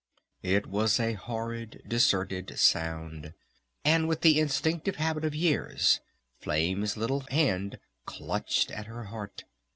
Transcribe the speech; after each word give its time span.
It 0.41 0.65
was 0.65 0.99
a 0.99 1.13
horrid, 1.13 1.83
deserted 1.87 2.57
sound. 2.57 3.35
And 3.85 4.07
with 4.07 4.21
the 4.21 4.39
instinctive 4.39 4.95
habit 4.95 5.23
of 5.23 5.35
years 5.35 5.99
Flame's 6.39 6.97
little 6.97 7.19
hand 7.29 7.77
clutched 8.07 8.71
at 8.71 8.87
her 8.87 9.03
heart. 9.03 9.43